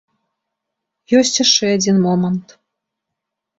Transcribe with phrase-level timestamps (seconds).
[1.19, 2.47] Ёсць яшчэ адзін момант.